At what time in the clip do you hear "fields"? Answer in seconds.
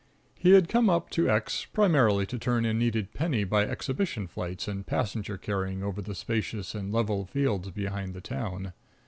7.27-7.69